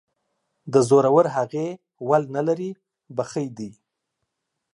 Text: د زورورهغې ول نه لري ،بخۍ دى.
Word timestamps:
د 0.73 0.75
زورورهغې 0.87 1.67
ول 2.07 2.23
نه 2.35 2.41
لري 2.47 2.71
،بخۍ 3.15 3.47
دى. 3.57 3.71